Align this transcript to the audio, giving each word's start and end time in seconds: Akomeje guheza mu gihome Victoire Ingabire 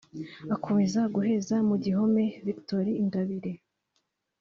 Akomeje 0.55 0.99
guheza 1.15 1.55
mu 1.69 1.75
gihome 1.83 2.23
Victoire 2.45 2.91
Ingabire 3.03 3.51